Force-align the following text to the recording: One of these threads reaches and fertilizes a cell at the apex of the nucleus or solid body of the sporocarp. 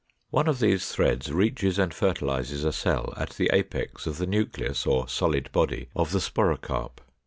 One 0.31 0.47
of 0.47 0.57
these 0.57 0.89
threads 0.89 1.31
reaches 1.31 1.77
and 1.77 1.93
fertilizes 1.93 2.63
a 2.63 2.73
cell 2.73 3.13
at 3.17 3.35
the 3.37 3.51
apex 3.53 4.07
of 4.07 4.17
the 4.17 4.25
nucleus 4.25 4.87
or 4.87 5.07
solid 5.07 5.51
body 5.51 5.89
of 5.95 6.09
the 6.11 6.19
sporocarp. 6.19 6.99